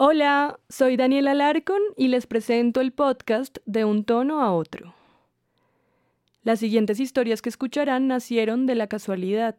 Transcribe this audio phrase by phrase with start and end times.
[0.00, 4.94] Hola, soy Daniela Larcon y les presento el podcast de un tono a otro.
[6.44, 9.56] Las siguientes historias que escucharán nacieron de la casualidad.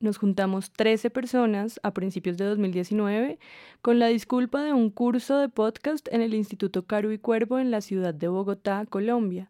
[0.00, 3.38] Nos juntamos 13 personas a principios de 2019
[3.82, 7.70] con la disculpa de un curso de podcast en el Instituto Caru y Cuervo en
[7.70, 9.48] la ciudad de Bogotá, Colombia.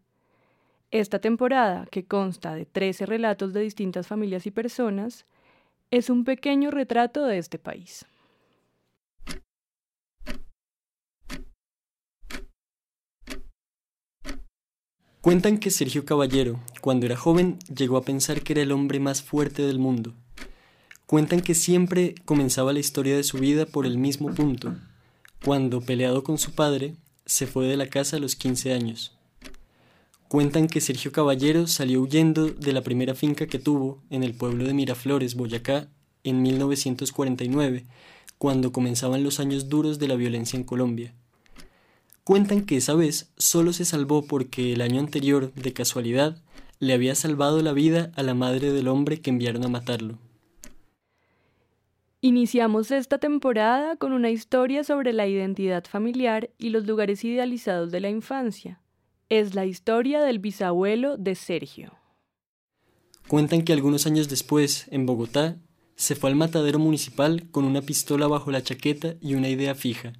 [0.91, 5.25] Esta temporada, que consta de 13 relatos de distintas familias y personas,
[5.91, 8.05] es un pequeño retrato de este país.
[15.23, 19.23] Cuentan que Sergio Caballero, cuando era joven, llegó a pensar que era el hombre más
[19.23, 20.15] fuerte del mundo.
[21.07, 24.75] Cuentan que siempre comenzaba la historia de su vida por el mismo punto,
[25.45, 29.17] cuando, peleado con su padre, se fue de la casa a los 15 años.
[30.27, 34.65] Cuentan que Sergio Caballero salió huyendo de la primera finca que tuvo en el pueblo
[34.65, 35.87] de Miraflores, Boyacá,
[36.25, 37.87] en 1949,
[38.39, 41.15] cuando comenzaban los años duros de la violencia en Colombia.
[42.25, 46.37] Cuentan que esa vez solo se salvó porque el año anterior, de casualidad,
[46.79, 50.19] le había salvado la vida a la madre del hombre que enviaron a matarlo.
[52.20, 58.01] Iniciamos esta temporada con una historia sobre la identidad familiar y los lugares idealizados de
[58.01, 58.83] la infancia
[59.29, 61.95] es la historia del bisabuelo de Sergio.
[63.29, 65.57] Cuentan que algunos años después, en Bogotá,
[65.97, 70.12] se fue al matadero municipal con una pistola bajo la chaqueta y una idea fija.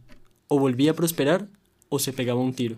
[0.49, 1.51] O volvía a prosperar
[1.93, 2.77] o se pegaba un tiro.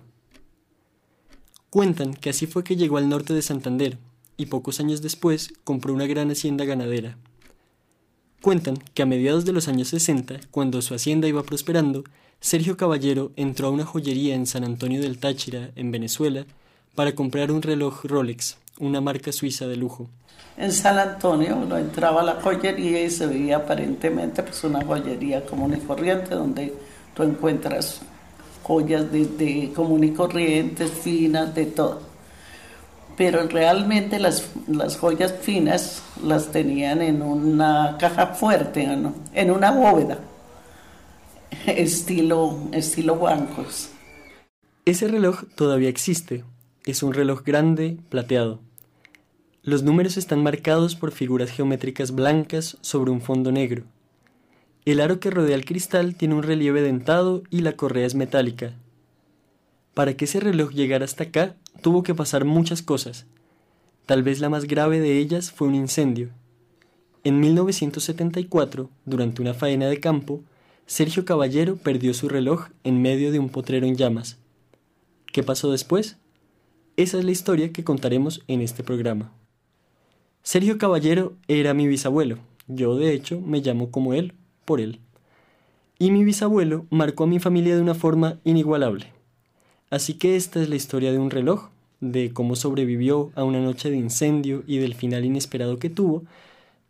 [1.71, 3.97] Cuentan que así fue que llegó al norte de Santander
[4.37, 7.17] y pocos años después compró una gran hacienda ganadera.
[8.43, 12.03] Cuentan que a mediados de los años 60, cuando su hacienda iba prosperando,
[12.41, 16.45] Sergio Caballero entró a una joyería en San Antonio del Táchira, en Venezuela,
[16.97, 20.11] para comprar un reloj Rolex, una marca suiza de lujo.
[20.57, 25.77] En San Antonio uno entraba la joyería y se veía aparentemente pues una joyería común
[25.77, 26.75] y corriente donde
[27.15, 28.01] tú encuentras
[28.65, 32.01] joyas de, de común y corrientes, finas, de todo.
[33.17, 38.83] Pero realmente las, las joyas finas las tenían en una caja fuerte,
[39.35, 40.19] en una bóveda
[41.67, 43.91] estilo, estilo bancos.
[44.85, 46.45] Ese reloj todavía existe.
[46.85, 48.61] Es un reloj grande, plateado.
[49.63, 53.85] Los números están marcados por figuras geométricas blancas sobre un fondo negro.
[54.85, 58.75] El aro que rodea el cristal tiene un relieve dentado y la correa es metálica.
[59.95, 63.27] Para que ese reloj llegara hasta acá, tuvo que pasar muchas cosas.
[64.05, 66.31] Tal vez la más grave de ellas fue un incendio.
[67.23, 70.43] En 1974, durante una faena de campo,
[70.85, 74.37] Sergio Caballero perdió su reloj en medio de un potrero en llamas.
[75.33, 76.19] ¿Qué pasó después?
[76.99, 79.33] Esa es la historia que contaremos en este programa.
[80.43, 82.37] Sergio Caballero era mi bisabuelo.
[82.69, 85.01] Yo, de hecho, me llamo como él, por él.
[85.99, 89.07] Y mi bisabuelo marcó a mi familia de una forma inigualable.
[89.91, 91.69] Así que esta es la historia de un reloj,
[92.01, 96.25] de cómo sobrevivió a una noche de incendio y del final inesperado que tuvo,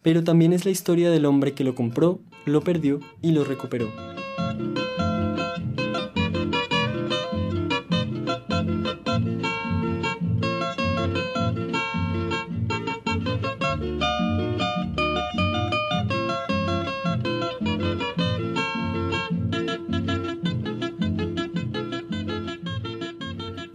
[0.02, 3.88] pero también es la historia del hombre que lo compró lo perdió y lo recuperó.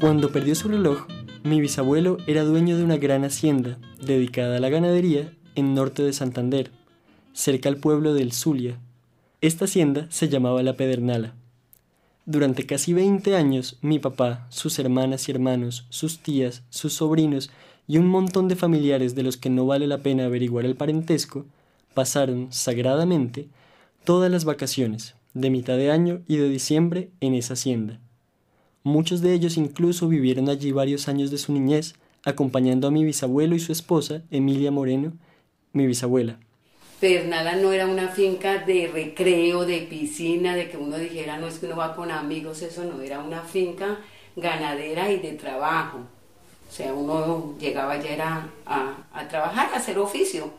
[0.10, 1.06] Cuando perdió su reloj,
[1.44, 6.14] mi bisabuelo era dueño de una gran hacienda dedicada a la ganadería en norte de
[6.14, 6.72] Santander,
[7.32, 8.80] cerca al pueblo del Zulia.
[9.42, 11.36] Esta hacienda se llamaba La Pedernala.
[12.26, 17.52] Durante casi 20 años, mi papá, sus hermanas y hermanos, sus tías, sus sobrinos
[17.88, 21.46] y un montón de familiares de los que no vale la pena averiguar el parentesco,
[21.94, 23.48] pasaron sagradamente
[24.06, 28.00] todas las vacaciones, de mitad de año y de diciembre, en esa hacienda.
[28.84, 33.56] Muchos de ellos incluso vivieron allí varios años de su niñez, acompañando a mi bisabuelo
[33.56, 35.14] y su esposa, Emilia Moreno,
[35.74, 36.40] mi bisabuela.
[37.00, 41.60] Pedernala no era una finca de recreo, de piscina, de que uno dijera, no es
[41.60, 44.00] que uno va con amigos, eso no, era una finca
[44.36, 46.00] ganadera y de trabajo.
[46.70, 50.52] O sea, uno llegaba ya a, a trabajar, a hacer oficio,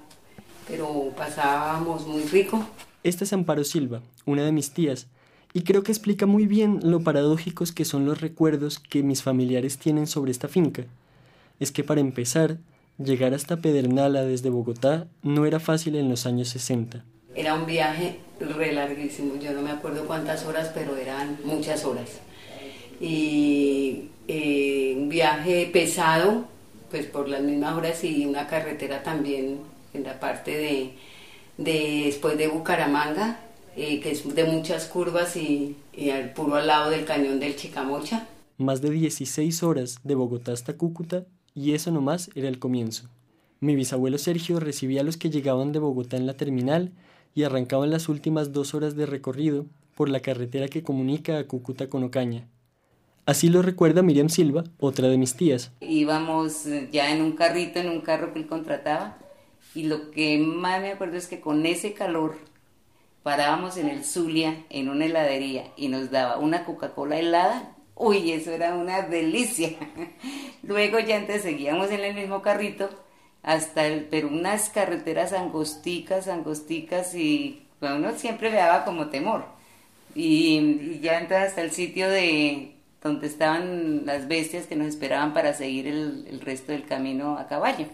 [0.66, 2.66] pero pasábamos muy rico.
[3.02, 5.08] Esta es Amparo Silva, una de mis tías,
[5.52, 9.78] y creo que explica muy bien lo paradójicos que son los recuerdos que mis familiares
[9.78, 10.84] tienen sobre esta finca.
[11.58, 12.58] Es que para empezar,
[13.02, 17.02] Llegar hasta Pedernala desde Bogotá no era fácil en los años 60.
[17.34, 22.20] Era un viaje re larguísimo, yo no me acuerdo cuántas horas, pero eran muchas horas.
[23.00, 26.44] Y eh, un viaje pesado,
[26.90, 29.60] pues por las mismas horas y una carretera también
[29.94, 30.90] en la parte de,
[31.56, 33.40] después de Bucaramanga,
[33.80, 37.56] eh, que es de muchas curvas y, y al puro al lado del cañón del
[37.56, 38.28] Chicamocha.
[38.58, 41.24] Más de 16 horas de Bogotá hasta Cúcuta
[41.54, 43.08] y eso nomás era el comienzo.
[43.58, 46.92] Mi bisabuelo Sergio recibía a los que llegaban de Bogotá en la terminal
[47.34, 51.88] y arrancaban las últimas dos horas de recorrido por la carretera que comunica a Cúcuta
[51.88, 52.48] con Ocaña.
[53.24, 55.72] Así lo recuerda Miriam Silva, otra de mis tías.
[55.80, 59.16] Íbamos eh, ya en un carrito, en un carro que él contrataba,
[59.74, 62.49] y lo que más me acuerdo es que con ese calor
[63.22, 67.76] parábamos en el Zulia, en una heladería, y nos daba una Coca-Cola helada.
[67.94, 69.76] Uy, eso era una delicia.
[70.62, 72.88] Luego ya antes seguíamos en el mismo carrito
[73.42, 79.44] hasta el, pero unas carreteras angosticas, angosticas y bueno, uno siempre me daba como temor.
[80.14, 85.54] Y, ya entonces hasta el sitio de donde estaban las bestias que nos esperaban para
[85.54, 87.86] seguir el resto del camino a caballo.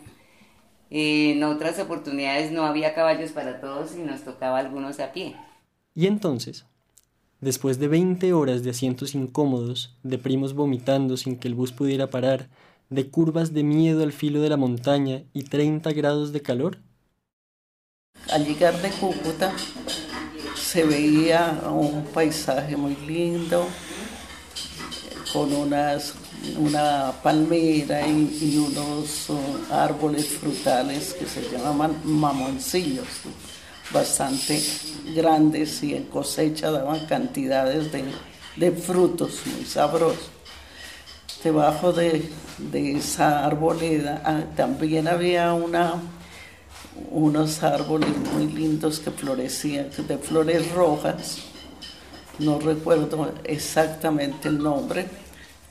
[0.90, 5.36] En otras oportunidades no había caballos para todos y nos tocaba algunos a pie.
[5.94, 6.64] Y entonces,
[7.40, 12.10] después de 20 horas de asientos incómodos, de primos vomitando sin que el bus pudiera
[12.10, 12.48] parar,
[12.90, 16.78] de curvas de miedo al filo de la montaña y 30 grados de calor?
[18.30, 19.52] Al llegar de Cúcuta
[20.54, 23.66] se veía un paisaje muy lindo,
[25.32, 26.14] con unas,
[26.58, 33.06] una palmera y, unos uh, árboles frutales que se llamaban mamoncillos,
[33.92, 34.62] bastante
[35.14, 38.04] grandes y en cosecha daban cantidades de,
[38.56, 40.30] de frutos muy sabrosos.
[41.42, 42.28] Debajo de,
[42.58, 45.94] de esa arboleda ah, también había una,
[47.10, 51.38] unos árboles muy lindos que florecían, de flores rojas.
[52.38, 55.06] No recuerdo exactamente el nombre,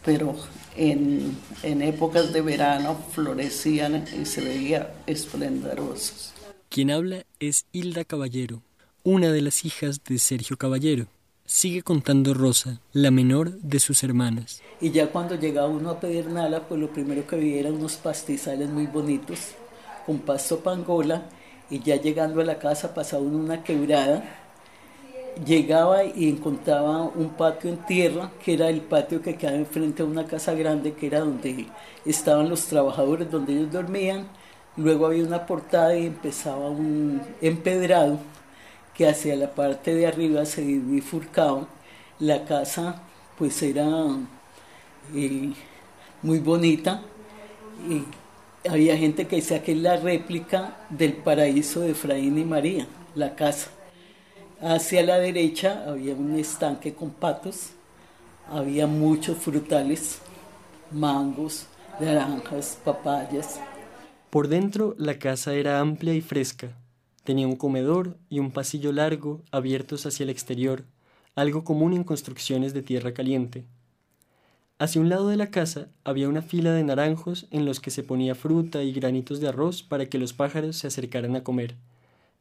[0.05, 0.35] pero
[0.77, 6.33] en, en épocas de verano florecían y se veía esplendorosos.
[6.69, 8.61] Quien habla es Hilda Caballero,
[9.03, 11.07] una de las hijas de Sergio Caballero.
[11.47, 14.61] Sigue contando Rosa, la menor de sus hermanas.
[14.81, 18.69] Y ya cuando llegaba uno a Pedernala, pues lo primero que veía eran unos pastizales
[18.69, 19.39] muy bonitos,
[20.05, 21.29] con pasto pangola,
[21.69, 24.44] y ya llegando a la casa pasaba uno una quebrada,
[25.43, 30.05] llegaba y encontraba un patio en tierra, que era el patio que quedaba enfrente a
[30.05, 31.67] una casa grande, que era donde
[32.05, 34.27] estaban los trabajadores, donde ellos dormían,
[34.77, 38.19] luego había una portada y empezaba un empedrado,
[38.93, 41.67] que hacia la parte de arriba se bifurcaba.
[42.19, 43.01] La casa
[43.38, 43.85] pues era
[45.13, 45.51] eh,
[46.21, 47.01] muy bonita
[47.89, 48.03] y
[48.69, 53.35] había gente que decía que es la réplica del paraíso de Efraín y María, la
[53.35, 53.75] casa.
[54.61, 57.71] Hacia la derecha había un estanque con patos,
[58.49, 60.19] había muchos frutales,
[60.91, 61.67] mangos,
[61.99, 63.59] naranjas, papayas.
[64.29, 66.75] Por dentro la casa era amplia y fresca,
[67.25, 70.85] Tenía un comedor y un pasillo largo abiertos hacia el exterior,
[71.33, 73.65] algo común en construcciones de tierra caliente.
[74.77, 78.03] Hacia un lado de la casa había una fila de naranjos en los que se
[78.03, 81.73] ponía fruta y granitos de arroz para que los pájaros se acercaran a comer.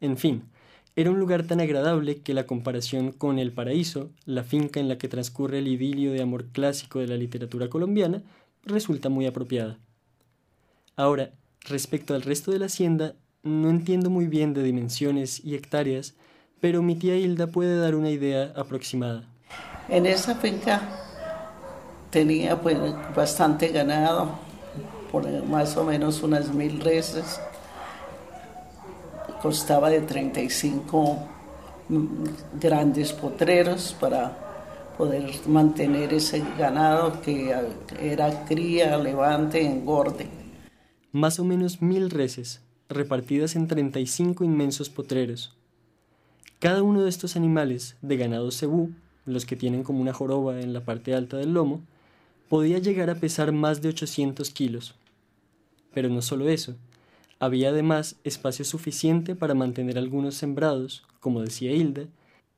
[0.02, 0.50] En fin,
[0.96, 4.96] era un lugar tan agradable que la comparación con El Paraíso, la finca en la
[4.96, 8.22] que transcurre el idilio de amor clásico de la literatura colombiana,
[8.62, 9.78] resulta muy apropiada.
[10.96, 11.32] Ahora,
[11.62, 16.14] respecto al resto de la hacienda, no entiendo muy bien de dimensiones y hectáreas,
[16.60, 19.28] pero mi tía Hilda puede dar una idea aproximada.
[19.88, 20.80] En esa finca
[22.10, 22.78] tenía pues,
[23.14, 24.38] bastante ganado,
[25.10, 27.40] por más o menos unas mil reses.
[29.44, 31.18] Costaba de 35
[32.58, 37.54] grandes potreros para poder mantener ese ganado que
[38.00, 40.28] era cría, levante, engorde.
[41.12, 45.54] Más o menos mil reses, repartidas en 35 inmensos potreros.
[46.58, 48.92] Cada uno de estos animales, de ganado cebú,
[49.26, 51.82] los que tienen como una joroba en la parte alta del lomo,
[52.48, 54.94] podía llegar a pesar más de 800 kilos.
[55.92, 56.76] Pero no solo eso,
[57.44, 62.06] había además espacio suficiente para mantener algunos sembrados, como decía Hilda,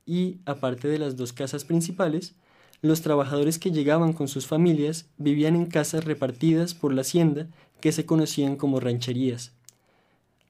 [0.05, 2.35] y, aparte de las dos casas principales,
[2.81, 7.47] los trabajadores que llegaban con sus familias vivían en casas repartidas por la hacienda
[7.81, 9.53] que se conocían como rancherías.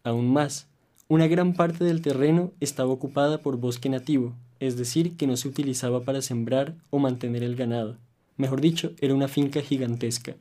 [0.03, 0.67] Aún más,
[1.07, 5.47] una gran parte del terreno estaba ocupada por bosque nativo, es decir, que no se
[5.47, 7.97] utilizaba para sembrar o mantener el ganado.
[8.35, 10.35] Mejor dicho, era una finca gigantesca.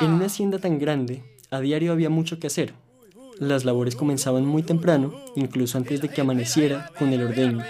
[0.00, 2.74] En una hacienda tan grande, a diario había mucho que hacer.
[3.38, 7.64] las labores comenzaban muy temprano, incluso antes de que amaneciera con el ordeño.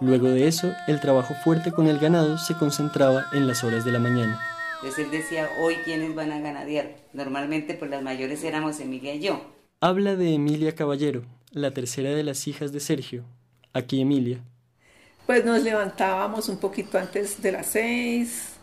[0.00, 3.92] Luego de eso, el trabajo fuerte con el ganado se concentraba en las horas de
[3.92, 4.40] la mañana.
[4.76, 6.96] Entonces él decía, hoy quiénes van a ganadear.
[7.12, 9.40] Normalmente pues las mayores éramos Emilia y yo.
[9.80, 11.22] Habla de Emilia Caballero,
[11.52, 13.24] la tercera de las hijas de Sergio.
[13.72, 14.42] Aquí Emilia.
[15.26, 18.54] Pues nos levantábamos un poquito antes de las seis,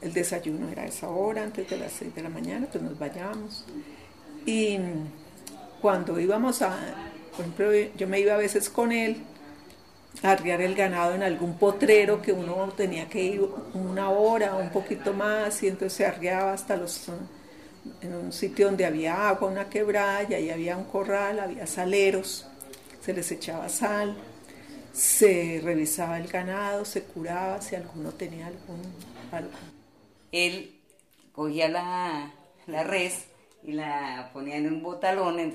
[0.00, 2.98] el desayuno era a esa hora, antes de las seis de la mañana, pues nos
[2.98, 3.64] bañábamos.
[4.44, 4.78] Y
[5.80, 6.76] cuando íbamos a,
[7.32, 9.16] por ejemplo, yo me iba a veces con él
[10.22, 13.40] arriar el ganado en algún potrero que uno tenía que ir
[13.74, 17.10] una hora, un poquito más, y entonces se arriaba hasta los
[18.00, 22.46] en un sitio donde había agua, una quebrada, y ahí había un corral, había saleros,
[23.00, 24.16] se les echaba sal,
[24.92, 28.82] se revisaba el ganado, se curaba si alguno tenía algún.
[30.32, 30.80] Él
[31.32, 32.32] cogía la,
[32.66, 33.26] la res
[33.62, 35.50] y la ponía en un botalón, en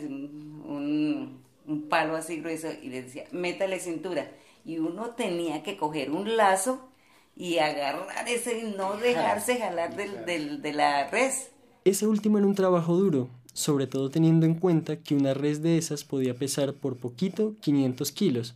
[0.66, 4.30] un, un palo así grueso, y le decía, métale cintura.
[4.66, 6.90] Y uno tenía que coger un lazo
[7.36, 11.52] y agarrar ese y no dejarse jalar del, del, de la res.
[11.86, 15.78] Ese último era un trabajo duro, sobre todo teniendo en cuenta que una res de
[15.78, 18.56] esas podía pesar por poquito 500 kilos,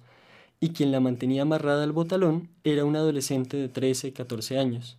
[0.59, 4.97] y quien la mantenía amarrada al botalón era un adolescente de 13, 14 años.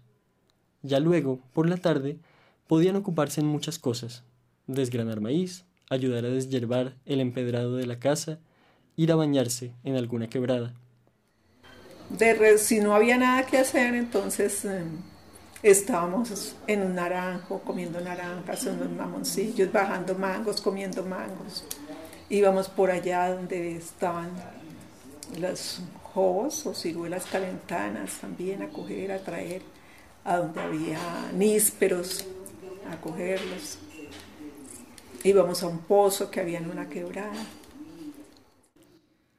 [0.83, 2.19] Ya luego, por la tarde,
[2.67, 4.23] podían ocuparse en muchas cosas,
[4.67, 8.39] desgranar maíz, ayudar a deshiervar el empedrado de la casa,
[8.97, 10.75] ir a bañarse en alguna quebrada.
[12.11, 14.83] De si no había nada que hacer, entonces eh,
[15.63, 21.65] estábamos en un naranjo, comiendo naranjas, en unos mamoncillos, bajando mangos, comiendo mangos.
[22.29, 24.31] Íbamos por allá donde estaban
[25.41, 25.81] los
[26.15, 29.63] jobos o ciruelas calentanas también a coger, a traer,
[30.25, 30.99] a donde había
[31.35, 32.25] nísperos,
[32.91, 33.79] a cogerlos.
[35.25, 37.45] Íbamos a un pozo que había en una quebrada.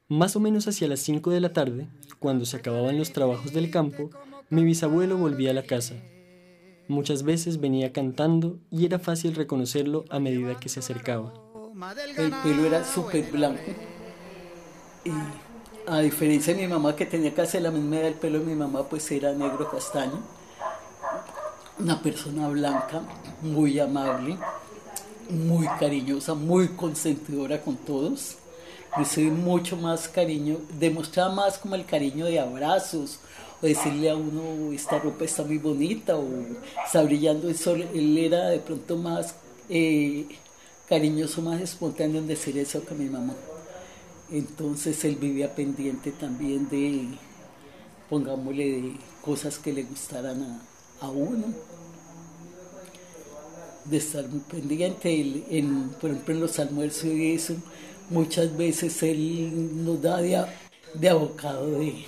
[0.09, 1.87] Más o menos hacia las 5 de la tarde,
[2.19, 4.09] cuando se acababan los trabajos del campo,
[4.49, 5.95] mi bisabuelo volvía a la casa.
[6.87, 11.33] Muchas veces venía cantando y era fácil reconocerlo a medida que se acercaba.
[12.17, 13.61] El pelo era súper blanco.
[15.03, 15.11] Y
[15.85, 18.55] a diferencia de mi mamá que tenía casi la misma edad, el pelo de mi
[18.55, 20.19] mamá pues era negro castaño.
[21.79, 23.01] Una persona blanca,
[23.41, 24.37] muy amable,
[25.29, 28.37] muy cariñosa, muy consentidora con todos
[28.97, 33.19] recibí mucho más cariño, demostraba más como el cariño de abrazos,
[33.61, 36.27] o decirle a uno, esta ropa está muy bonita, o
[36.85, 39.35] está brillando el sol, él era de pronto más
[39.69, 40.25] eh,
[40.87, 43.33] cariñoso, más espontáneo en decir eso que mi mamá.
[44.31, 47.07] Entonces él vivía pendiente también de,
[48.09, 50.41] pongámosle, de cosas que le gustaran
[51.01, 51.45] a, a uno
[53.89, 55.09] de estar muy pendiente,
[55.49, 57.55] en, por ejemplo en los almuerzos y eso,
[58.09, 62.05] Muchas veces él nos da de, abocado de,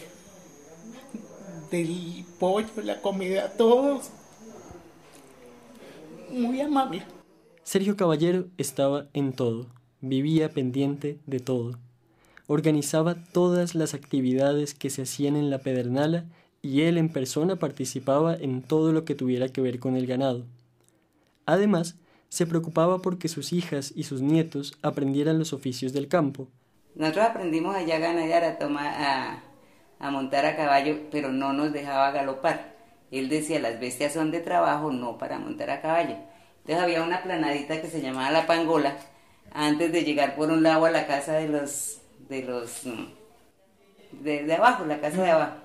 [1.69, 4.09] del pollo, la comida todos.
[6.31, 7.03] Muy amable.
[7.63, 9.67] Sergio Caballero estaba en todo,
[9.99, 11.77] vivía pendiente de todo.
[12.47, 16.25] Organizaba todas las actividades que se hacían en la pedernala
[16.61, 20.45] y él en persona participaba en todo lo que tuviera que ver con el ganado.
[21.45, 21.95] Además,
[22.29, 26.47] se preocupaba porque sus hijas y sus nietos aprendieran los oficios del campo.
[26.95, 29.41] Nosotros aprendimos allá a ganar, a, tomar,
[29.99, 32.75] a, montar a caballo, pero no nos dejaba galopar.
[33.11, 36.15] Él decía, las bestias son de trabajo, no para montar a caballo.
[36.59, 38.95] Entonces había una planadita que se llamaba La Pangola,
[39.51, 44.43] antes de llegar por un lado a la casa de los, de los, mm, de,
[44.43, 45.55] de abajo, la casa de abajo.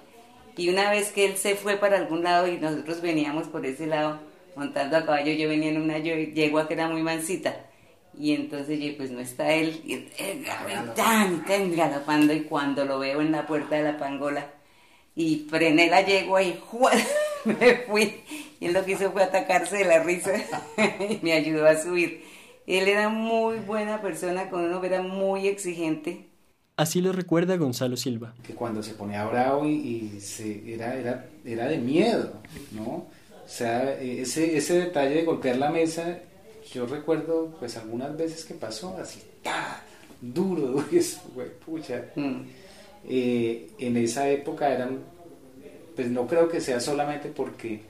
[0.56, 3.86] Y una vez que él se fue para algún lado y nosotros veníamos por ese
[3.86, 4.20] lado,
[4.56, 7.66] montando a caballo, yo venía en una yegua que era muy mansita.
[8.16, 10.44] Y entonces yo, pues no está él, y él,
[10.94, 14.46] tan, tan galopando, y cuando lo veo en la puerta de la pangola,
[15.16, 16.60] y frené la yegua y
[17.44, 18.22] me fui.
[18.60, 20.32] Y él lo que hizo fue atacarse de la risa
[21.10, 22.22] y me ayudó a subir.
[22.66, 26.28] Él era muy buena persona, con uno era muy exigente.
[26.76, 28.34] Así lo recuerda Gonzalo Silva.
[28.42, 32.32] Que cuando se ponía bravo y, se, era, era, era de miedo,
[32.72, 33.06] ¿no?
[33.54, 36.18] O sea, e, ese, ese detalle de golpear la mesa,
[36.72, 39.80] yo recuerdo pues algunas veces que pasó así, ¡ta!
[40.20, 42.06] duro, eso, güey, pucha.
[42.16, 42.40] Mm.
[43.08, 44.98] Eh, en esa época eran,
[45.94, 47.80] pues no creo que sea solamente porque,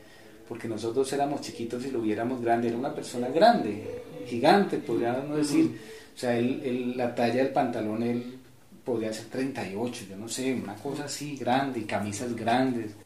[0.47, 5.81] porque nosotros éramos chiquitos y lo viéramos grande, era una persona grande, gigante, podríamos decir.
[6.15, 8.39] O sea, él, la talla del pantalón, él
[8.85, 12.97] podía ser 38, yo no sé, una cosa así grande, y camisas grandes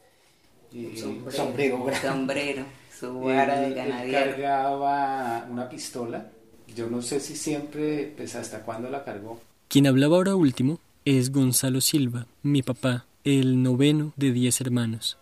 [1.35, 2.65] sombrero, sombrero,
[2.97, 4.31] su vara de ganadero.
[4.31, 6.29] cargaba una pistola
[6.75, 9.41] yo no sé si siempre, pues hasta cuándo la cargó.
[9.67, 15.17] Quien hablaba ahora último es Gonzalo Silva, mi papá, el noveno de diez hermanos.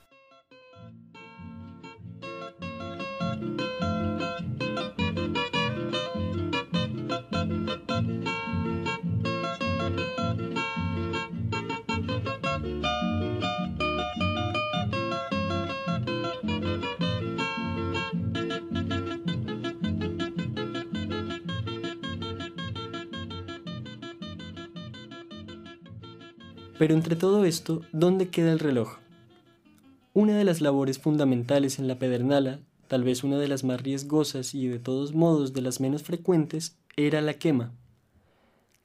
[26.78, 28.98] Pero entre todo esto, ¿dónde queda el reloj?
[30.14, 34.54] Una de las labores fundamentales en la pedernala, tal vez una de las más riesgosas
[34.54, 37.72] y de todos modos de las menos frecuentes, era la quema.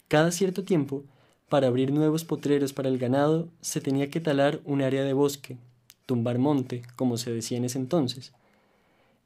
[0.08, 1.04] Cada cierto tiempo,
[1.48, 5.58] para abrir nuevos potreros para el ganado, se tenía que talar un área de bosque,
[6.06, 8.32] tumbar monte, como se decía en ese entonces.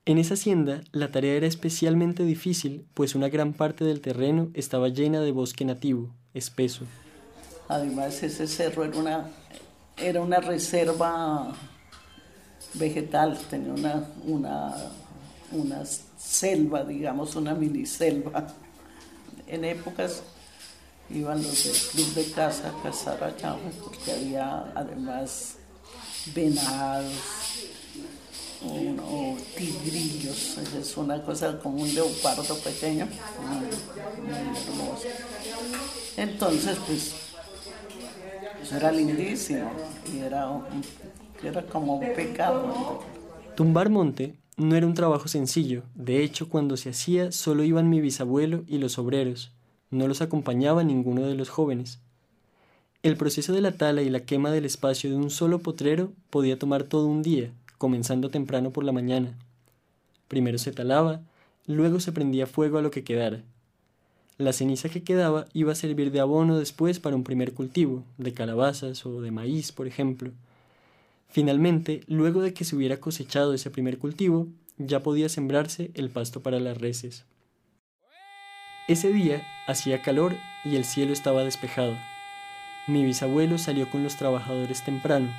[0.06, 4.88] En esa hacienda la tarea era especialmente difícil, pues una gran parte del terreno estaba
[4.88, 6.84] llena de bosque nativo, espeso.
[7.68, 9.30] Además, ese cerro era una,
[9.96, 11.52] era una reserva
[12.74, 14.74] vegetal, tenía una, una,
[15.52, 15.84] una
[16.16, 18.46] selva, digamos, una mini selva.
[19.48, 20.22] En épocas
[21.10, 25.56] iban los del club de caza a cazar allá, porque había además
[26.34, 27.12] venados
[28.64, 33.66] o, tigrillos, es una cosa como un leopardo pequeño, muy
[34.56, 35.02] hermoso.
[36.16, 37.25] Entonces, pues
[38.72, 39.70] era lindísimo
[40.12, 40.48] y era,
[41.42, 43.00] era como un pecado.
[43.54, 45.82] Tumbar monte no era un trabajo sencillo.
[45.94, 49.52] De hecho, cuando se hacía solo iban mi bisabuelo y los obreros.
[49.90, 52.00] No los acompañaba ninguno de los jóvenes.
[53.02, 56.58] El proceso de la tala y la quema del espacio de un solo potrero podía
[56.58, 59.38] tomar todo un día, comenzando temprano por la mañana.
[60.26, 61.20] Primero se talaba,
[61.66, 63.42] luego se prendía fuego a lo que quedara.
[64.38, 68.34] La ceniza que quedaba iba a servir de abono después para un primer cultivo, de
[68.34, 70.30] calabazas o de maíz, por ejemplo.
[71.28, 76.42] Finalmente, luego de que se hubiera cosechado ese primer cultivo, ya podía sembrarse el pasto
[76.42, 77.24] para las reses.
[78.88, 81.96] Ese día hacía calor y el cielo estaba despejado.
[82.86, 85.32] Mi bisabuelo salió con los trabajadores temprano.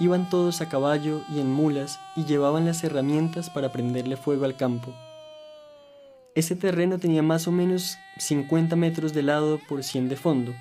[0.00, 4.56] Iban todos a caballo y en mulas y llevaban las herramientas para prenderle fuego al
[4.56, 4.92] campo.
[6.34, 10.54] Ese terreno tenía más o menos 50 metros de lado por 100 de fondo,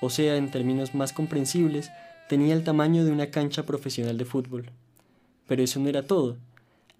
[0.00, 1.90] o sea, en términos más comprensibles,
[2.28, 4.70] tenía el tamaño de una cancha profesional de fútbol.
[5.46, 6.36] Pero eso no era todo.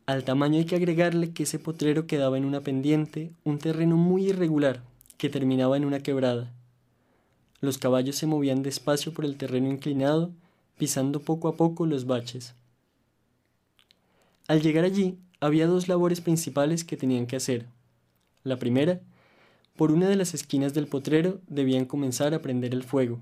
[0.07, 4.29] Al tamaño hay que agregarle que ese potrero quedaba en una pendiente, un terreno muy
[4.29, 4.83] irregular,
[5.17, 6.53] que terminaba en una quebrada.
[7.61, 10.33] Los caballos se movían despacio por el terreno inclinado,
[10.77, 12.55] pisando poco a poco los baches.
[14.49, 17.67] Al llegar allí, había dos labores principales que tenían que hacer.
[18.45, 19.01] La primera,
[19.77, 23.21] por una de las esquinas del potrero debían comenzar a prender el fuego.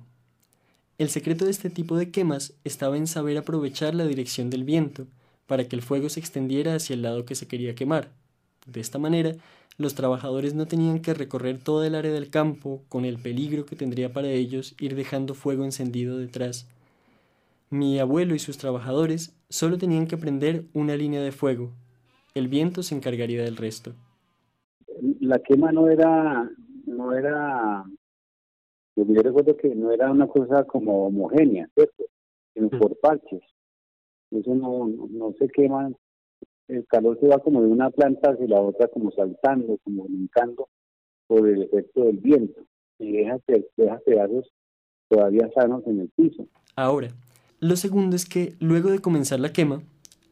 [0.96, 5.06] El secreto de este tipo de quemas estaba en saber aprovechar la dirección del viento
[5.46, 8.12] para que el fuego se extendiera hacia el lado que se quería quemar.
[8.66, 9.36] De esta manera,
[9.76, 13.76] los trabajadores no tenían que recorrer toda el área del campo con el peligro que
[13.76, 16.66] tendría para ellos ir dejando fuego encendido detrás.
[17.68, 21.72] Mi abuelo y sus trabajadores solo tenían que prender una línea de fuego.
[22.34, 23.94] El viento se encargaría del resto
[25.30, 26.50] la quema no era,
[26.86, 27.84] no era,
[28.96, 32.04] yo recuerdo que no era una cosa como homogénea, ¿cierto?
[32.52, 32.78] Sino mm.
[32.80, 33.42] por parches.
[34.32, 35.88] Eso no, no, se quema,
[36.66, 40.68] el calor se va como de una planta hacia la otra, como saltando, como brincando
[41.28, 42.62] por el efecto del viento
[42.98, 43.38] y deja,
[43.76, 44.52] deja pedazos
[45.08, 46.48] todavía sanos en el piso.
[46.74, 47.08] Ahora,
[47.60, 49.82] lo segundo es que luego de comenzar la quema,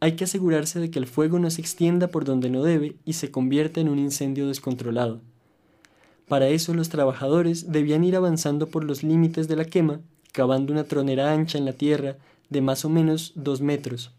[0.01, 3.15] hay que asegurarse de que el fuego no se extienda por donde no debe y
[3.15, 5.21] se convierta en un incendio descontrolado.
[6.29, 10.01] Para eso los trabajadores debían ir avanzando por los límites de la quema,
[10.33, 12.17] cavando una tronera ancha en la tierra
[12.51, 14.13] de más o menos dos metros.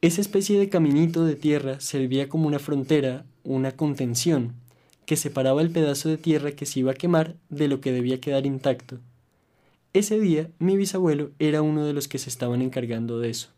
[0.00, 4.54] Esa especie de caminito de tierra servía como una frontera, una contención,
[5.06, 8.20] que separaba el pedazo de tierra que se iba a quemar de lo que debía
[8.20, 8.98] quedar intacto.
[9.92, 13.55] Ese día mi bisabuelo era uno de los que se estaban encargando de eso.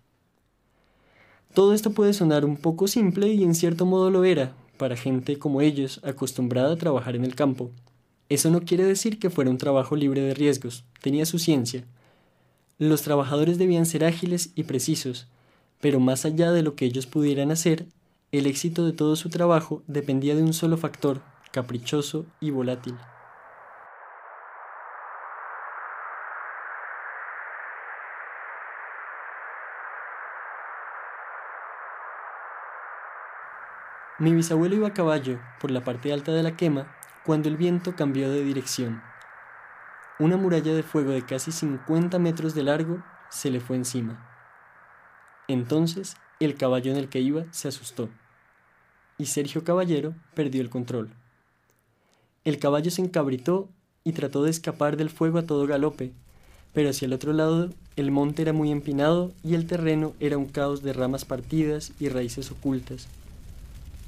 [1.55, 5.39] Todo esto puede sonar un poco simple y en cierto modo lo era, para gente
[5.39, 7.71] como ellos, acostumbrada a trabajar en el campo.
[8.29, 11.85] Eso no quiere decir que fuera un trabajo libre de riesgos, tenía su ciencia.
[12.79, 15.27] Los trabajadores debían ser ágiles y precisos,
[15.81, 17.87] pero más allá de lo que ellos pudieran hacer,
[18.31, 22.95] el éxito de todo su trabajo dependía de un solo factor, caprichoso y volátil.
[34.21, 36.93] Mi bisabuelo iba a caballo por la parte alta de la quema
[37.25, 39.01] cuando el viento cambió de dirección.
[40.19, 44.29] Una muralla de fuego de casi 50 metros de largo se le fue encima.
[45.47, 48.09] Entonces el caballo en el que iba se asustó
[49.19, 51.11] y Sergio Caballero perdió el control.
[52.45, 53.69] El caballo se encabritó
[54.05, 56.13] y trató de escapar del fuego a todo galope,
[56.73, 60.47] pero hacia el otro lado el monte era muy empinado y el terreno era un
[60.47, 63.09] caos de ramas partidas y raíces ocultas.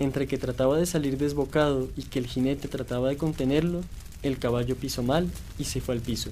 [0.00, 3.82] Entre que trataba de salir desbocado y que el jinete trataba de contenerlo,
[4.24, 6.30] el caballo pisó mal y se fue al piso.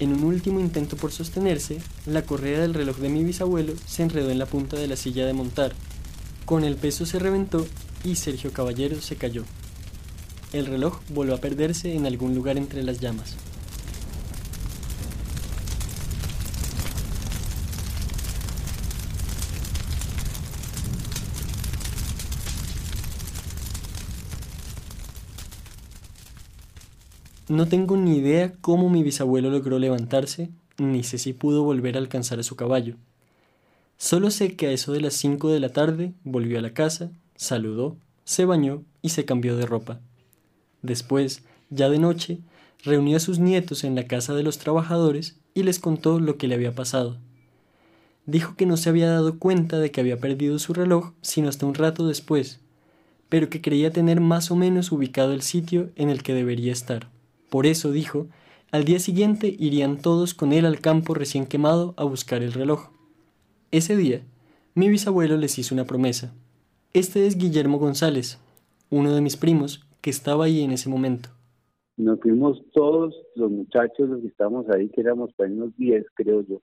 [0.00, 4.30] En un último intento por sostenerse, la correa del reloj de mi bisabuelo se enredó
[4.30, 5.72] en la punta de la silla de montar
[6.50, 7.64] con el peso se reventó
[8.02, 9.44] y Sergio Caballero se cayó.
[10.52, 13.36] El reloj volvió a perderse en algún lugar entre las llamas.
[27.50, 31.98] No tengo ni idea cómo mi bisabuelo logró levantarse, ni sé si pudo volver a
[31.98, 32.94] alcanzar a su caballo.
[33.98, 37.10] Solo sé que a eso de las cinco de la tarde volvió a la casa,
[37.34, 39.98] saludó, se bañó y se cambió de ropa.
[40.82, 42.38] Después, ya de noche,
[42.84, 46.46] reunió a sus nietos en la casa de los trabajadores y les contó lo que
[46.46, 47.18] le había pasado.
[48.26, 51.66] Dijo que no se había dado cuenta de que había perdido su reloj sino hasta
[51.66, 52.60] un rato después,
[53.28, 57.08] pero que creía tener más o menos ubicado el sitio en el que debería estar.
[57.50, 58.28] Por eso, dijo,
[58.70, 62.90] al día siguiente irían todos con él al campo recién quemado a buscar el reloj.
[63.72, 64.22] Ese día,
[64.74, 66.32] mi bisabuelo les hizo una promesa.
[66.94, 68.38] Este es Guillermo González,
[68.88, 71.30] uno de mis primos, que estaba ahí en ese momento.
[71.96, 76.42] Nos fuimos todos los muchachos, los que estábamos ahí, que éramos para unos 10, creo
[76.42, 76.62] yo,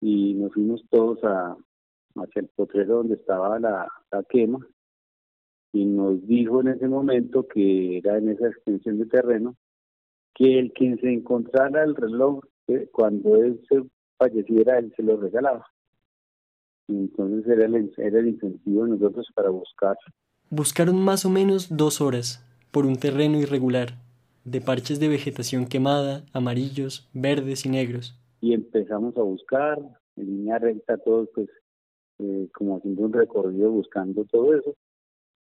[0.00, 1.56] y nos fuimos todos a,
[2.16, 3.88] hacia el potrero donde estaba la,
[4.28, 4.66] quema,
[5.72, 9.56] y nos dijo en ese momento que era en esa extensión de terreno,
[10.34, 13.82] que el quien se encontrara el reloj, eh, cuando él se
[14.18, 15.66] falleciera, él se lo regalaba.
[16.88, 19.96] Entonces era el, era el incentivo de nosotros para buscar.
[20.50, 23.98] Buscaron más o menos dos horas por un terreno irregular,
[24.44, 28.18] de parches de vegetación quemada, amarillos, verdes y negros.
[28.40, 29.78] Y empezamos a buscar,
[30.16, 31.48] en línea recta, todos pues
[32.18, 34.74] eh, como haciendo un recorrido buscando todo eso.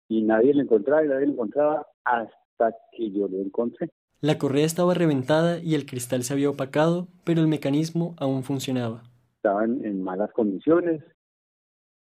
[0.09, 3.89] Y nadie lo encontraba y nadie lo encontraba hasta que yo lo encontré.
[4.21, 9.03] La correa estaba reventada y el cristal se había opacado, pero el mecanismo aún funcionaba.
[9.37, 11.01] Estaban en malas condiciones,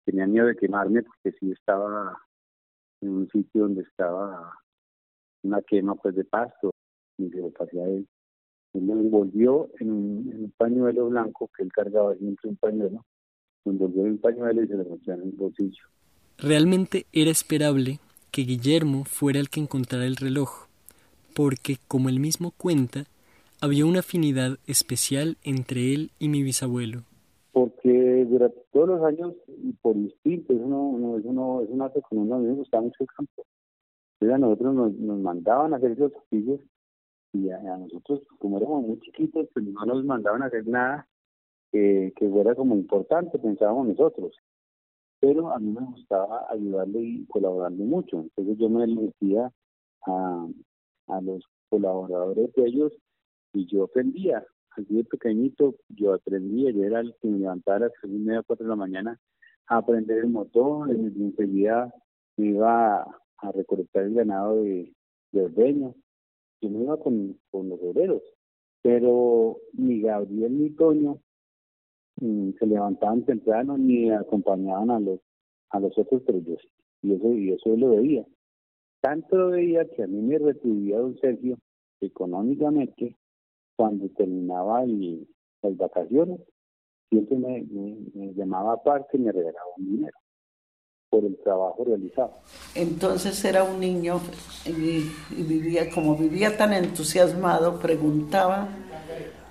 [0.05, 2.17] tenía miedo de quemarme porque sí estaba
[3.01, 4.57] en un sitio donde estaba
[5.43, 6.71] una quema pues de pasto
[7.17, 8.07] y se lo pasé a él.
[8.75, 13.05] Él me envolvió en un, pañuelo blanco que él cargaba siempre un pañuelo,
[13.65, 15.83] me envolvió en un pañuelo y se lo metió en el bolsillo.
[16.37, 17.99] Realmente era esperable
[18.31, 20.68] que Guillermo fuera el que encontrara el reloj,
[21.35, 23.05] porque, como él mismo cuenta,
[23.61, 27.03] había una afinidad especial entre él y mi bisabuelo
[27.51, 31.89] porque durante todos los años, y por instinto, eso no, no, eso no, es una
[31.89, 33.45] con uno, a mí me gustaba mucho el campo.
[34.13, 36.61] Entonces a nosotros nos, nos mandaban a hacer los oficios
[37.33, 41.07] y a, nosotros, como éramos muy chiquitos, pues no nos mandaban a hacer nada
[41.71, 44.35] que, que fuera como importante, pensábamos nosotros.
[45.19, 48.21] Pero a mí me gustaba ayudarle y colaborarle mucho.
[48.21, 49.51] Entonces yo me metía
[50.07, 50.47] a,
[51.09, 52.93] a los colaboradores de ellos
[53.53, 57.79] y yo aprendía así de pequeñito, yo aprendí, yo era el que me levantaba a
[57.81, 59.19] las tres y media, cuatro de la mañana
[59.67, 61.93] a aprender el motor, y enseguida
[62.37, 64.93] me iba a, recolectar el ganado de,
[65.31, 65.95] de ordeño.
[66.61, 68.21] Yo me iba con, con los obreros,
[68.81, 71.19] pero ni Gabriel ni Toño
[72.19, 75.19] mm, se levantaban temprano ni acompañaban a los
[75.71, 76.67] a los otros, pero yo sí,
[77.03, 78.25] y eso, y eso lo veía.
[79.01, 81.57] Tanto veía que a mí me retribuía don Sergio
[82.01, 83.15] económicamente
[83.75, 86.41] cuando terminaba las vacaciones,
[87.09, 90.17] siempre me, llamaba aparte y me regalaba un dinero
[91.09, 92.33] por el trabajo realizado.
[92.75, 94.19] Entonces era un niño
[94.65, 95.09] y,
[95.43, 98.67] vivía, como vivía tan entusiasmado, preguntaba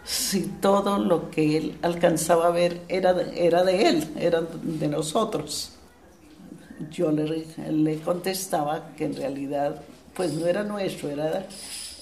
[0.05, 5.78] si todo lo que él alcanzaba a ver era era de él, era de nosotros.
[6.91, 9.81] Yo le, le contestaba que en realidad
[10.15, 11.47] pues no era nuestro, era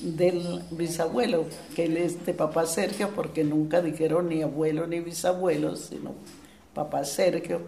[0.01, 5.77] del bisabuelo, que él es de papá Sergio, porque nunca dijeron ni abuelo ni bisabuelo,
[5.77, 6.15] sino
[6.75, 7.61] papá Sergio,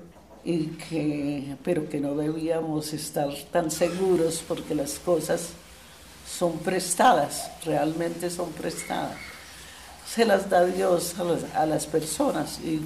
[0.44, 5.50] y que, pero que no debíamos estar tan seguros porque las cosas
[6.26, 9.16] son prestadas, realmente son prestadas.
[10.06, 11.14] Se las da Dios
[11.54, 12.80] a las, personas y,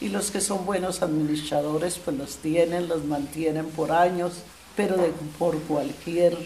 [0.00, 4.32] y los que son buenos administradores pues los tienen, los mantienen por años
[4.78, 4.96] pero
[5.40, 6.38] por cualquier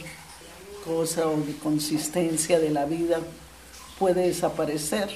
[0.86, 3.20] cosa o de consistencia de la vida
[3.98, 5.10] puede desaparecer.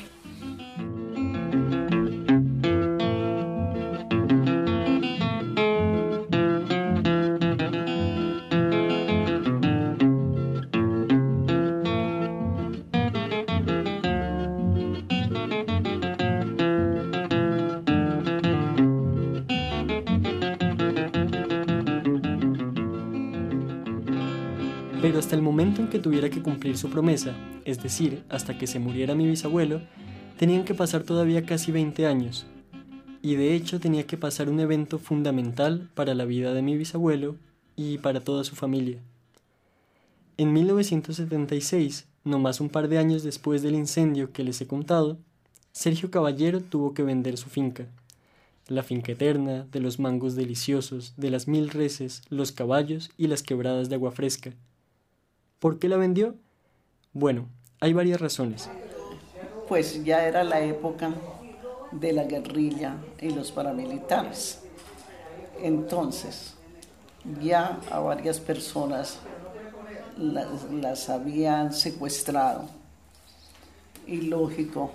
[25.06, 27.32] Pero hasta el momento en que tuviera que cumplir su promesa,
[27.64, 29.80] es decir, hasta que se muriera mi bisabuelo,
[30.36, 32.44] tenían que pasar todavía casi 20 años.
[33.22, 37.36] Y de hecho tenía que pasar un evento fundamental para la vida de mi bisabuelo
[37.76, 39.00] y para toda su familia.
[40.38, 45.18] En 1976, no más un par de años después del incendio que les he contado,
[45.70, 47.86] Sergio Caballero tuvo que vender su finca.
[48.66, 53.44] La finca eterna, de los mangos deliciosos, de las mil reses, los caballos y las
[53.44, 54.56] quebradas de agua fresca.
[55.58, 56.34] ¿Por qué la vendió?
[57.12, 57.48] Bueno,
[57.80, 58.68] hay varias razones.
[59.68, 61.14] Pues ya era la época
[61.92, 64.60] de la guerrilla y los paramilitares.
[65.62, 66.54] Entonces,
[67.42, 69.18] ya a varias personas
[70.18, 72.68] las, habían secuestrado.
[74.06, 74.90] Y lógico,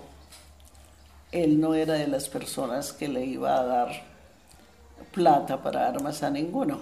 [1.32, 3.88] él no era de las personas que le iba a dar
[5.12, 6.78] plata para armas a ninguno.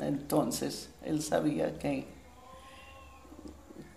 [0.00, 2.06] Entonces, él sabía que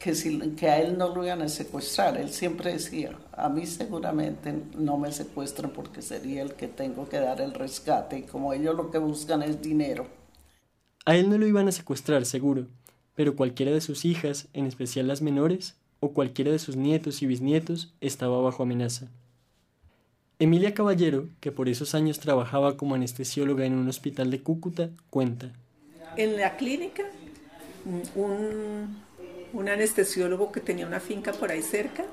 [0.05, 2.15] que, si, que a él no lo iban a secuestrar.
[2.15, 7.17] Él siempre decía, a mí seguramente no me secuestran porque sería el que tengo que
[7.17, 10.05] dar el rescate y como ellos lo que buscan es dinero.
[11.05, 12.67] A él no lo iban a secuestrar, seguro,
[13.15, 17.25] pero cualquiera de sus hijas, en especial las menores, o cualquiera de sus nietos y
[17.25, 19.07] bisnietos, estaba bajo amenaza.
[20.37, 25.51] Emilia Caballero, que por esos años trabajaba como anestesióloga en un hospital de Cúcuta, cuenta.
[26.15, 27.05] En la clínica,
[28.15, 29.04] un
[29.55, 32.05] un anestesiólogo que tenía una finca por ahí cerca,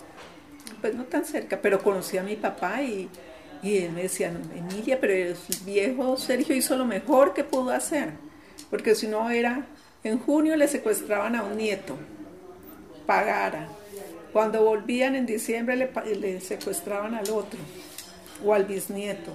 [0.80, 3.08] pues no tan cerca, pero conocía a mi papá y,
[3.62, 8.10] y me decía, Emilia, pero el viejo Sergio hizo lo mejor que pudo hacer,
[8.70, 9.66] porque si no era,
[10.04, 11.96] en junio le secuestraban a un nieto,
[13.06, 13.68] pagara.
[14.32, 17.58] Cuando volvían en diciembre le, le secuestraban al otro
[18.44, 19.32] o al bisnieto.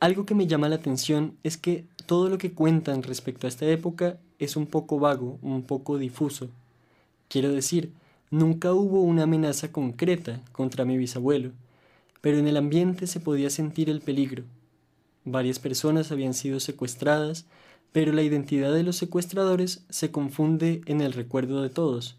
[0.00, 3.66] Algo que me llama la atención es que todo lo que cuentan respecto a esta
[3.66, 6.48] época es un poco vago, un poco difuso.
[7.30, 7.92] Quiero decir,
[8.32, 11.52] nunca hubo una amenaza concreta contra mi bisabuelo,
[12.20, 14.42] pero en el ambiente se podía sentir el peligro.
[15.24, 17.46] Varias personas habían sido secuestradas,
[17.92, 22.16] pero la identidad de los secuestradores se confunde en el recuerdo de todos.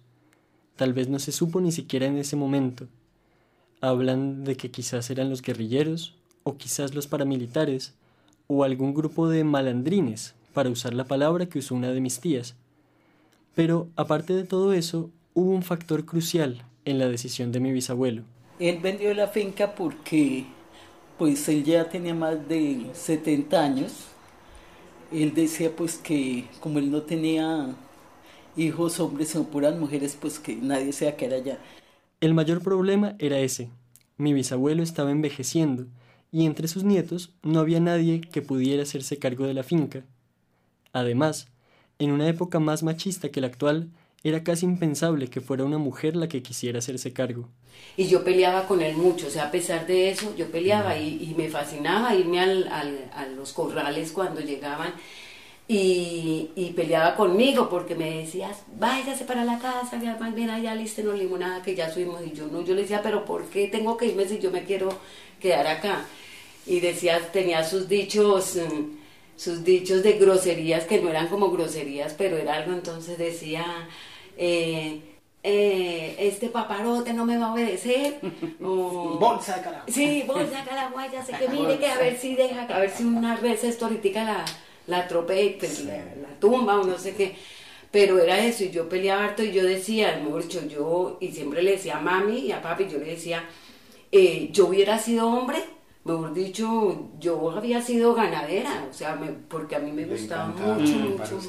[0.78, 2.88] Tal vez no se supo ni siquiera en ese momento.
[3.82, 7.96] Hablan de que quizás eran los guerrilleros, o quizás los paramilitares,
[8.48, 12.56] o algún grupo de malandrines, para usar la palabra que usó una de mis tías.
[13.56, 18.24] Pero aparte de todo eso, hubo un factor crucial en la decisión de mi bisabuelo.
[18.60, 20.46] Él vendió la finca porque
[21.18, 24.08] pues él ya tenía más de 70 años.
[25.12, 27.76] Él decía pues que como él no tenía
[28.56, 31.60] hijos hombres o puras mujeres, pues que nadie se quedar allá.
[32.22, 33.70] El mayor problema era ese.
[34.18, 35.88] Mi bisabuelo estaba envejeciendo
[36.32, 40.06] y entre sus nietos no había nadie que pudiera hacerse cargo de la finca.
[40.94, 41.51] Además,
[42.02, 43.90] en una época más machista que la actual,
[44.24, 47.48] era casi impensable que fuera una mujer la que quisiera hacerse cargo.
[47.96, 51.34] Y yo peleaba con él mucho, o sea, a pesar de eso, yo peleaba y,
[51.38, 52.68] me fascinaba irme al,
[53.14, 54.94] a los corrales cuando llegaban
[55.68, 61.14] y, peleaba conmigo porque me decías, váyase para la casa, ya más bien allá no
[61.14, 62.26] limonada que ya subimos.
[62.26, 64.64] Y yo no, yo le decía, pero ¿por qué tengo que irme si yo me
[64.64, 64.90] quiero
[65.40, 66.06] quedar acá?
[66.66, 68.58] Y decía, tenía sus dichos...
[69.36, 73.66] Sus dichos de groserías que no eran como groserías, pero era algo, entonces decía,
[74.38, 75.02] eh,
[75.44, 78.20] eh, este paparote no me va a obedecer.
[78.64, 79.86] O, bolsa de calagua.
[79.88, 82.92] Sí, bolsa de calagua, ya sé que mire que a ver si deja, a ver
[82.92, 84.46] si una vez esto ahorita la,
[84.88, 86.04] la atropella, pues, la,
[86.40, 87.36] tumba o no sé qué.
[87.90, 91.72] Pero era eso, y yo peleaba harto y yo decía, mucho, yo, y siempre le
[91.72, 93.44] decía a mami y a papi, yo le decía,
[94.12, 95.64] eh, yo hubiera sido hombre,
[96.04, 101.40] mejor dicho, yo había sido ganadera, o sea, porque a mí me gustaba mucho, mucho.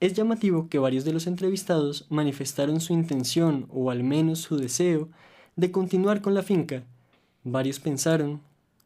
[0.00, 5.08] Es llamativo que varios de los entrevistados manifestaron su intención, o al menos su deseo,
[5.56, 6.84] de continuar con la finca.
[7.44, 8.40] Varios pensaron,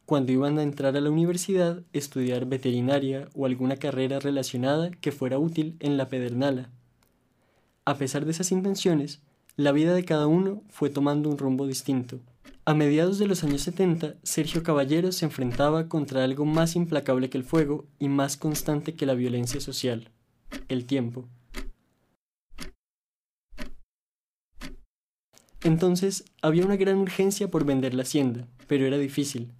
[0.05, 5.39] cuando iban a entrar a la universidad, estudiar veterinaria o alguna carrera relacionada que fuera
[5.39, 6.69] útil en la pedernala.
[7.85, 9.21] A pesar de esas intenciones,
[9.55, 12.19] la vida de cada uno fue tomando un rumbo distinto.
[12.65, 17.37] A mediados de los años 70, Sergio Caballero se enfrentaba contra algo más implacable que
[17.37, 20.09] el fuego y más constante que la violencia social,
[20.67, 21.27] el tiempo.
[25.65, 29.51] Entonces había una gran urgencia por vender la hacienda, pero era difícil.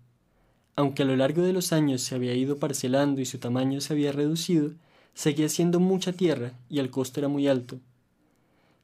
[0.76, 3.94] Aunque a lo largo de los años se había ido parcelando y su tamaño se
[3.94, 4.72] había reducido,
[5.14, 7.80] seguía siendo mucha tierra y el costo era muy alto.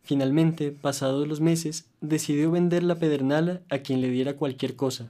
[0.04, 5.10] Finalmente, pasados los meses, decidió vender la pedernala a quien le diera cualquier cosa.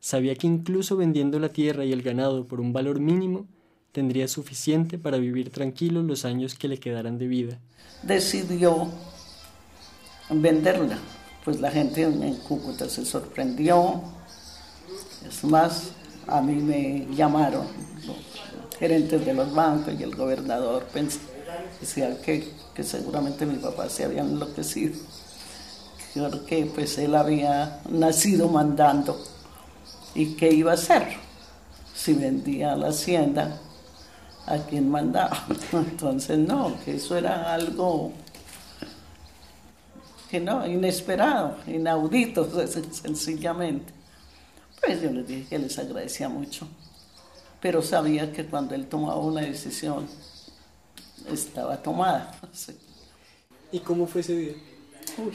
[0.00, 3.46] Sabía que incluso vendiendo la tierra y el ganado por un valor mínimo,
[3.92, 7.58] tendría suficiente para vivir tranquilo los años que le quedaran de vida.
[8.02, 8.88] Decidió
[10.30, 10.98] venderla.
[11.44, 14.00] Pues la gente en Cúcuta se sorprendió.
[15.26, 15.92] Es más,
[16.26, 17.66] a mí me llamaron
[18.06, 18.16] los
[18.78, 21.18] gerentes de los bancos y el gobernador pensé,
[21.80, 24.94] decía que, que seguramente mi papá se había enloquecido.
[26.14, 29.18] Porque pues él había nacido mandando.
[30.14, 31.06] ¿Y qué iba a hacer?
[31.94, 33.60] Si vendía la hacienda,
[34.46, 35.46] ¿a quién mandaba?
[35.72, 38.12] Entonces no, que eso era algo
[40.32, 43.92] que no, inesperado, inaudito, sencillamente.
[44.80, 46.66] Pues yo les dije que les agradecía mucho,
[47.60, 50.08] pero sabía que cuando él tomaba una decisión,
[51.30, 52.38] estaba tomada.
[53.72, 54.54] ¿Y cómo fue ese día?
[55.18, 55.34] Uy,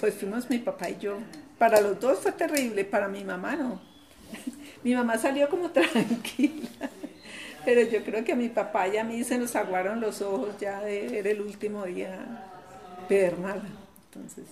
[0.00, 1.18] pues fuimos mi papá y yo.
[1.58, 3.80] Para los dos fue terrible, para mi mamá no.
[4.82, 6.68] Mi mamá salió como tranquila,
[7.64, 10.50] pero yo creo que a mi papá y a mí se nos aguaron los ojos,
[10.60, 12.16] ya era el último día
[13.08, 13.62] pedernal.
[14.04, 14.44] Entonces,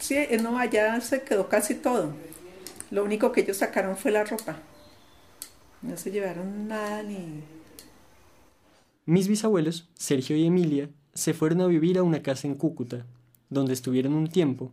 [0.00, 2.14] sí, no, allá se quedó casi todo.
[2.90, 4.56] Lo único que ellos sacaron fue la ropa.
[5.82, 7.44] No se llevaron nada ni...
[9.06, 13.04] Mis bisabuelos, Sergio y Emilia, se fueron a vivir a una casa en Cúcuta,
[13.50, 14.72] donde estuvieron un tiempo,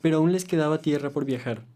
[0.00, 1.66] pero aún les quedaba tierra por viajar.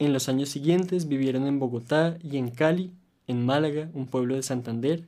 [0.00, 2.90] En los años siguientes vivieron en Bogotá y en Cali,
[3.28, 5.04] en Málaga, un pueblo de Santander,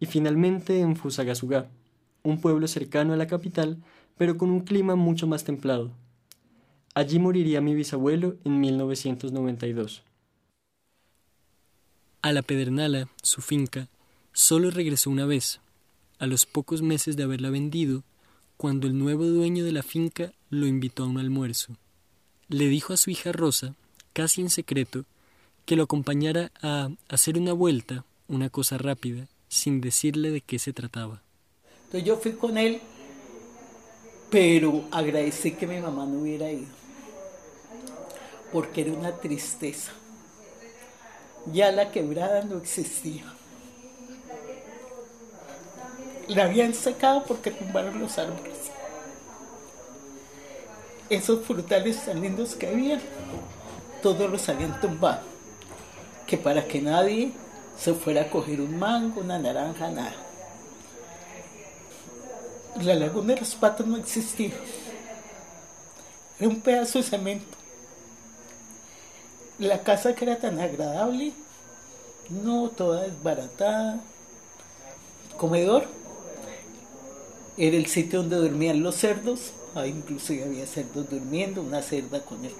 [0.00, 1.68] y finalmente en Fusagasugá,
[2.24, 3.78] un pueblo cercano a la capital,
[4.18, 5.92] pero con un clima mucho más templado.
[6.92, 10.02] Allí moriría mi bisabuelo en 1992.
[12.22, 13.86] A la Pedernala, su finca,
[14.36, 15.60] solo regresó una vez,
[16.18, 18.02] a los pocos meses de haberla vendido,
[18.58, 21.78] cuando el nuevo dueño de la finca lo invitó a un almuerzo.
[22.48, 23.74] Le dijo a su hija Rosa,
[24.12, 25.06] casi en secreto,
[25.64, 30.74] que lo acompañara a hacer una vuelta, una cosa rápida, sin decirle de qué se
[30.74, 31.22] trataba.
[31.86, 32.80] Entonces yo fui con él,
[34.30, 36.68] pero agradecí que mi mamá no hubiera ido,
[38.52, 39.92] porque era una tristeza.
[41.54, 43.35] Ya la quebrada no existía.
[46.28, 48.56] La habían secado porque tumbaron los árboles.
[51.08, 53.00] Esos frutales tan lindos que había,
[54.02, 55.22] todos los habían tumbado.
[56.26, 57.32] Que para que nadie
[57.78, 60.26] se fuera a coger un mango, una naranja, nada
[62.82, 64.52] la laguna de los patos no existía.
[66.38, 67.56] Era un pedazo de cemento.
[69.58, 71.32] La casa que era tan agradable,
[72.28, 74.00] no toda desbaratada.
[75.38, 75.86] Comedor
[77.56, 79.52] era el sitio donde dormían los cerdos.
[79.74, 82.54] Ahí inclusive había cerdos durmiendo, una cerda con él.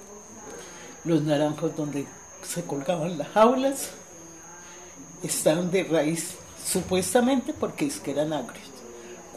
[1.03, 2.05] Los naranjos donde
[2.43, 3.89] se colgaban las jaulas
[5.23, 8.77] estaban de raíz, supuestamente porque es que eran agrios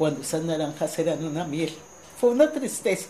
[0.00, 1.74] cuando esas naranjas eran una miel.
[2.18, 3.06] Fue una tristeza.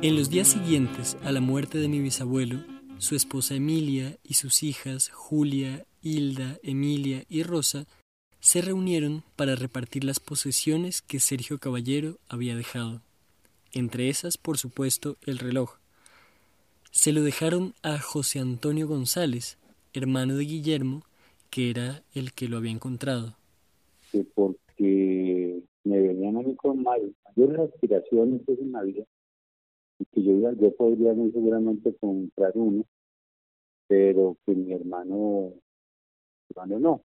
[0.00, 2.58] En los días siguientes a la muerte de mi bisabuelo,
[2.98, 7.84] su esposa Emilia y sus hijas Julia, Hilda, Emilia y Rosa
[8.38, 13.00] se reunieron para repartir las posesiones que Sergio Caballero había dejado.
[13.72, 15.78] Entre esas, por supuesto, el reloj.
[16.92, 19.58] Se lo dejaron a José Antonio González,
[19.94, 21.02] hermano de Guillermo,
[21.50, 23.34] que era el que lo había encontrado.
[24.36, 29.04] porque me venían a mí con mayores aspiraciones en la vida
[29.98, 32.84] y que yo, yo podría muy seguramente comprar uno,
[33.86, 35.52] pero que mi hermano,
[36.66, 37.02] no.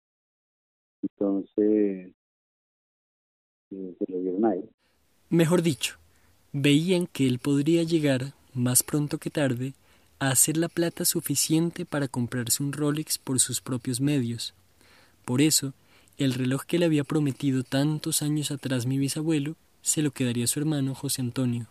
[1.01, 2.13] Entonces,
[3.71, 4.69] eh, se lo dieron a él.
[5.29, 5.97] Mejor dicho,
[6.53, 9.73] veían que él podría llegar, más pronto que tarde,
[10.19, 14.53] a hacer la plata suficiente para comprarse un Rolex por sus propios medios.
[15.23, 15.73] Por eso,
[16.17, 20.59] el reloj que le había prometido tantos años atrás mi bisabuelo se lo quedaría su
[20.59, 21.67] hermano José Antonio.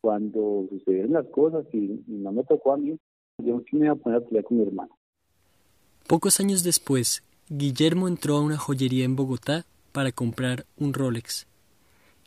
[0.00, 2.98] Cuando sucedieron las cosas y, no me tocó a mí,
[3.38, 4.96] yo me iba a poner a pelear con mi hermano.
[6.06, 11.46] Pocos años después, Guillermo entró a una joyería en Bogotá para comprar un Rolex.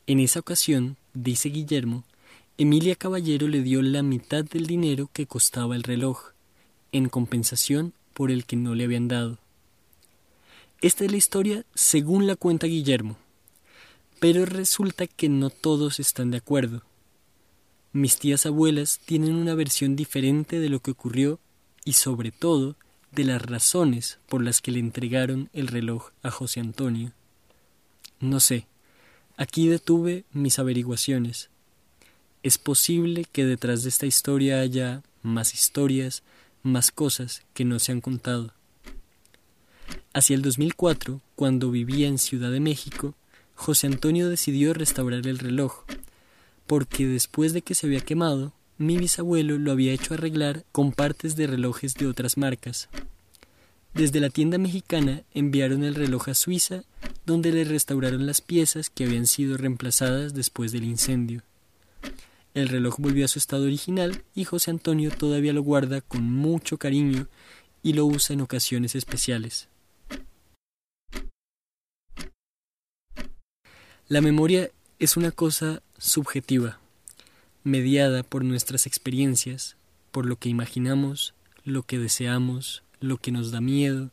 [0.08, 2.04] En esa ocasión, dice Guillermo,
[2.58, 6.32] Emilia Caballero le dio la mitad del dinero que costaba el reloj,
[6.92, 9.38] en compensación por el que no le habían dado.
[10.82, 13.18] Esta es la historia según la cuenta Guillermo,
[14.20, 16.82] pero resulta que no todos están de acuerdo.
[17.92, 21.40] Mis tías abuelas tienen una versión diferente de lo que ocurrió
[21.86, 22.76] y sobre todo
[23.12, 27.14] de las razones por las que le entregaron el reloj a José Antonio.
[28.20, 28.68] No sé,
[29.38, 31.50] aquí detuve mis averiguaciones.
[32.44, 36.22] Es posible que detrás de esta historia haya más historias,
[36.62, 38.54] más cosas que no se han contado.
[40.14, 43.16] Hacia el 2004, cuando vivía en Ciudad de México,
[43.56, 45.86] José Antonio decidió restaurar el reloj,
[46.70, 51.36] porque después de que se había quemado, mi bisabuelo lo había hecho arreglar con partes
[51.36, 52.90] de relojes de otras marcas.
[53.96, 56.84] Desde la tienda mexicana enviaron el reloj a Suiza,
[57.26, 61.42] donde le restauraron las piezas que habían sido reemplazadas después del incendio.
[62.54, 66.78] El reloj volvió a su estado original y José Antonio todavía lo guarda con mucho
[66.78, 67.28] cariño
[67.82, 69.70] y lo usa en ocasiones especiales.
[74.08, 76.80] La memoria es una cosa subjetiva,
[77.64, 79.76] mediada por nuestras experiencias,
[80.12, 81.34] por lo que imaginamos,
[81.64, 84.12] lo que deseamos, lo que nos da miedo,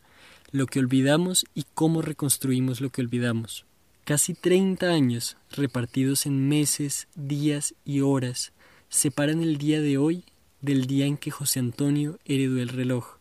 [0.51, 3.65] lo que olvidamos y cómo reconstruimos lo que olvidamos.
[4.05, 8.53] Casi treinta años, repartidos en meses, días y horas,
[8.89, 10.25] separan el día de hoy
[10.61, 13.19] del día en que José Antonio heredó el reloj.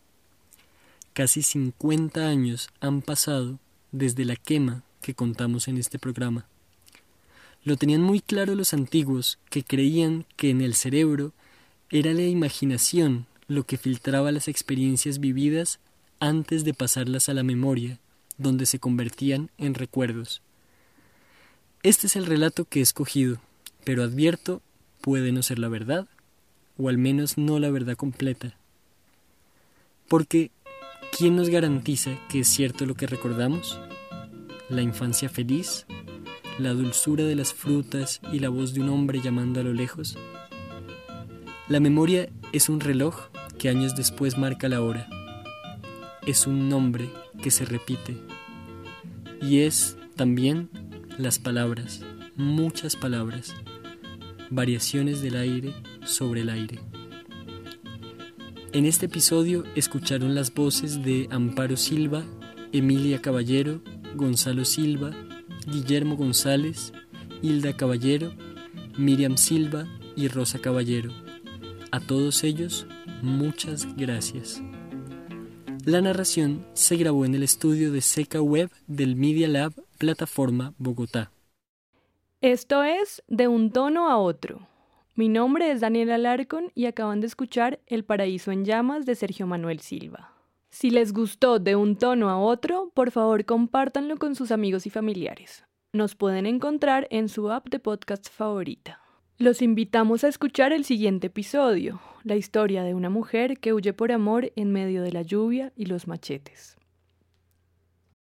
[1.12, 3.58] Casi cincuenta años han pasado
[3.90, 6.46] desde la quema que contamos en este programa.
[7.66, 11.32] Lo tenían muy claro los antiguos, que creían que en el cerebro
[11.90, 15.80] era la imaginación lo que filtraba las experiencias vividas
[16.20, 17.98] antes de pasarlas a la memoria,
[18.38, 20.42] donde se convertían en recuerdos.
[21.82, 23.40] Este es el relato que he escogido,
[23.82, 24.62] pero advierto
[25.00, 26.06] puede no ser la verdad,
[26.78, 28.54] o al menos no la verdad completa.
[30.06, 30.52] Porque,
[31.18, 33.76] ¿quién nos garantiza que es cierto lo que recordamos?
[34.68, 35.84] ¿La infancia feliz?
[36.58, 40.16] La dulzura de las frutas y la voz de un hombre llamando a lo lejos?
[41.68, 43.28] La memoria es un reloj
[43.58, 45.08] que años después marca la hora.
[46.26, 47.10] Es un nombre
[47.42, 48.16] que se repite.
[49.42, 50.70] Y es también
[51.18, 52.02] las palabras,
[52.36, 53.54] muchas palabras,
[54.50, 56.78] variaciones del aire sobre el aire.
[58.72, 62.24] En este episodio escucharon las voces de Amparo Silva,
[62.72, 63.80] Emilia Caballero,
[64.14, 65.12] Gonzalo Silva,
[65.66, 66.92] Guillermo González,
[67.42, 68.32] Hilda Caballero,
[68.96, 69.86] Miriam Silva
[70.16, 71.10] y Rosa Caballero.
[71.92, 72.86] A todos ellos,
[73.22, 74.62] muchas gracias.
[75.84, 81.30] La narración se grabó en el estudio de Seca Web del Media Lab Plataforma Bogotá.
[82.40, 84.66] Esto es De un tono a otro.
[85.14, 89.46] Mi nombre es Daniela Larcon y acaban de escuchar El paraíso en llamas de Sergio
[89.46, 90.35] Manuel Silva.
[90.78, 94.90] Si les gustó de un tono a otro, por favor compártanlo con sus amigos y
[94.90, 95.64] familiares.
[95.94, 99.00] Nos pueden encontrar en su app de podcast favorita.
[99.38, 104.12] Los invitamos a escuchar el siguiente episodio, la historia de una mujer que huye por
[104.12, 106.76] amor en medio de la lluvia y los machetes.